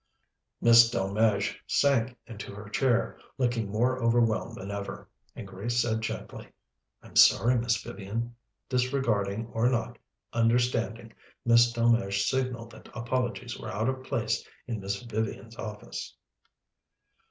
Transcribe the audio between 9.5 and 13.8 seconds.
or not understanding Miss Delmege's signal that apologies were